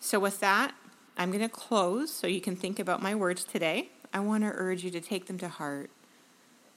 So, 0.00 0.18
with 0.18 0.40
that, 0.40 0.74
I'm 1.16 1.30
going 1.30 1.42
to 1.42 1.48
close 1.48 2.10
so 2.10 2.26
you 2.26 2.40
can 2.40 2.56
think 2.56 2.78
about 2.78 3.02
my 3.02 3.14
words 3.14 3.44
today. 3.44 3.90
I 4.12 4.20
want 4.20 4.44
to 4.44 4.50
urge 4.54 4.84
you 4.84 4.90
to 4.90 5.00
take 5.00 5.26
them 5.26 5.38
to 5.38 5.48
heart. 5.48 5.90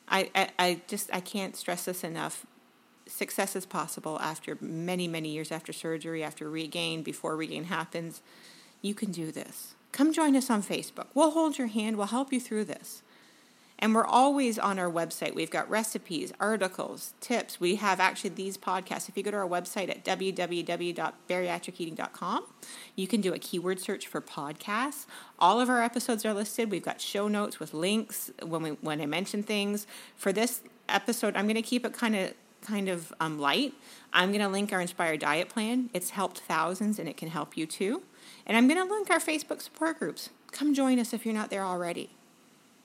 I, 0.10 0.30
I, 0.34 0.50
I 0.58 0.82
just 0.88 1.10
I 1.14 1.20
can't 1.20 1.56
stress 1.56 1.86
this 1.86 2.04
enough. 2.04 2.46
Success 3.08 3.56
is 3.56 3.66
possible 3.66 4.20
after 4.22 4.58
many, 4.62 5.08
many 5.08 5.30
years 5.30 5.52
after 5.52 5.72
surgery, 5.72 6.24
after 6.24 6.50
regain, 6.50 7.04
before 7.04 7.36
regain 7.36 7.66
happens. 7.66 8.22
You 8.82 8.94
can 8.94 9.12
do 9.12 9.32
this. 9.32 9.76
Come 9.92 10.14
join 10.14 10.36
us 10.36 10.50
on 10.50 10.62
Facebook. 10.62 11.08
We'll 11.14 11.32
hold 11.32 11.58
your 11.58 11.68
hand, 11.68 11.98
we'll 11.98 12.08
help 12.08 12.32
you 12.32 12.40
through 12.40 12.66
this. 12.66 13.02
And 13.80 13.94
we're 13.94 14.06
always 14.06 14.58
on 14.58 14.80
our 14.80 14.90
website. 14.90 15.36
We've 15.36 15.52
got 15.52 15.70
recipes, 15.70 16.34
articles, 16.40 17.14
tips. 17.20 17.60
We 17.60 17.76
have 17.76 18.00
actually 18.00 18.32
these 18.32 18.58
podcasts. 18.58 19.08
If 19.08 19.16
you 19.16 19.22
go 19.24 19.30
to 19.32 19.38
our 19.38 19.48
website 19.48 19.90
at 19.90 20.04
www.bariatriceating.com, 20.04 22.44
you 22.96 23.08
can 23.08 23.22
do 23.22 23.34
a 23.34 23.40
keyword 23.40 23.80
search 23.80 24.08
for 24.08 24.20
podcasts. 24.20 25.06
All 25.38 25.62
of 25.62 25.70
our 25.70 25.84
episodes 25.84 26.26
are 26.26 26.34
listed. 26.34 26.72
We've 26.72 26.84
got 26.84 27.00
show 27.00 27.28
notes 27.28 27.60
with 27.60 27.76
links 27.76 28.32
when 28.44 28.64
we 28.64 28.70
when 28.82 29.00
I 29.00 29.06
mention 29.06 29.44
things. 29.44 29.86
For 30.16 30.34
this 30.34 30.62
episode, 30.90 31.36
I'm 31.36 31.46
going 31.46 31.54
to 31.56 31.62
keep 31.62 31.86
it 31.86 31.94
kind 31.94 32.16
of 32.16 32.34
kind 32.62 32.90
of 32.90 33.14
um, 33.20 33.40
light. 33.40 33.74
I'm 34.12 34.30
going 34.30 34.42
to 34.42 34.48
link 34.48 34.74
our 34.74 34.82
Inspired 34.82 35.20
Diet 35.20 35.50
Plan. 35.50 35.90
It's 35.94 36.10
helped 36.12 36.40
thousands 36.40 37.00
and 37.00 37.08
it 37.08 37.16
can 37.16 37.30
help 37.30 37.56
you 37.56 37.66
too. 37.66 38.02
And 38.46 38.58
I'm 38.58 38.68
going 38.68 38.80
to 38.80 38.92
link 38.92 39.10
our 39.10 39.20
Facebook 39.20 39.62
support 39.62 40.00
groups. 40.00 40.32
Come 40.52 40.74
join 40.74 41.00
us 41.00 41.14
if 41.14 41.26
you're 41.26 41.36
not 41.36 41.50
there 41.50 41.64
already. 41.64 42.10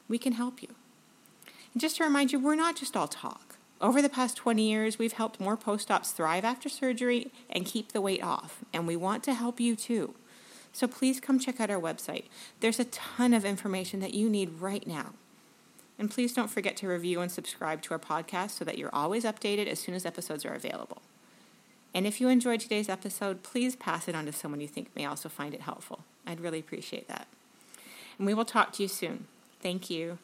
We 0.08 0.18
can 0.18 0.34
help 0.34 0.62
you. 0.62 0.68
And 1.72 1.80
just 1.80 1.96
to 1.96 2.04
remind 2.04 2.32
you, 2.32 2.38
we're 2.38 2.54
not 2.54 2.76
just 2.76 2.96
all 2.96 3.08
talk. 3.08 3.56
Over 3.80 4.00
the 4.00 4.08
past 4.08 4.36
20 4.36 4.62
years, 4.62 4.98
we've 4.98 5.14
helped 5.14 5.40
more 5.40 5.56
post 5.56 5.90
ops 5.90 6.12
thrive 6.12 6.44
after 6.44 6.68
surgery 6.68 7.32
and 7.50 7.66
keep 7.66 7.92
the 7.92 8.00
weight 8.00 8.22
off, 8.22 8.64
and 8.72 8.86
we 8.86 8.94
want 8.94 9.24
to 9.24 9.34
help 9.34 9.58
you 9.58 9.74
too. 9.74 10.14
So 10.72 10.86
please 10.86 11.20
come 11.20 11.38
check 11.38 11.60
out 11.60 11.70
our 11.70 11.80
website. 11.80 12.24
There's 12.60 12.78
a 12.80 12.84
ton 12.84 13.34
of 13.34 13.44
information 13.44 14.00
that 14.00 14.14
you 14.14 14.30
need 14.30 14.60
right 14.60 14.86
now. 14.86 15.14
And 15.98 16.10
please 16.10 16.32
don't 16.32 16.50
forget 16.50 16.76
to 16.78 16.88
review 16.88 17.20
and 17.20 17.30
subscribe 17.30 17.82
to 17.82 17.92
our 17.92 17.98
podcast 17.98 18.52
so 18.52 18.64
that 18.64 18.78
you're 18.78 18.94
always 18.94 19.24
updated 19.24 19.66
as 19.66 19.78
soon 19.78 19.94
as 19.94 20.06
episodes 20.06 20.44
are 20.44 20.54
available. 20.54 21.02
And 21.94 22.06
if 22.06 22.20
you 22.20 22.28
enjoyed 22.28 22.60
today's 22.60 22.88
episode, 22.88 23.42
please 23.42 23.76
pass 23.76 24.08
it 24.08 24.14
on 24.14 24.24
to 24.26 24.32
someone 24.32 24.60
you 24.60 24.68
think 24.68 24.88
may 24.96 25.04
also 25.04 25.28
find 25.28 25.52
it 25.52 25.60
helpful. 25.60 26.04
I'd 26.26 26.40
really 26.40 26.60
appreciate 26.60 27.08
that. 27.08 27.26
And 28.16 28.26
we 28.26 28.34
will 28.34 28.46
talk 28.46 28.72
to 28.74 28.82
you 28.82 28.88
soon. 28.88 29.26
Thank 29.60 29.90
you. 29.90 30.18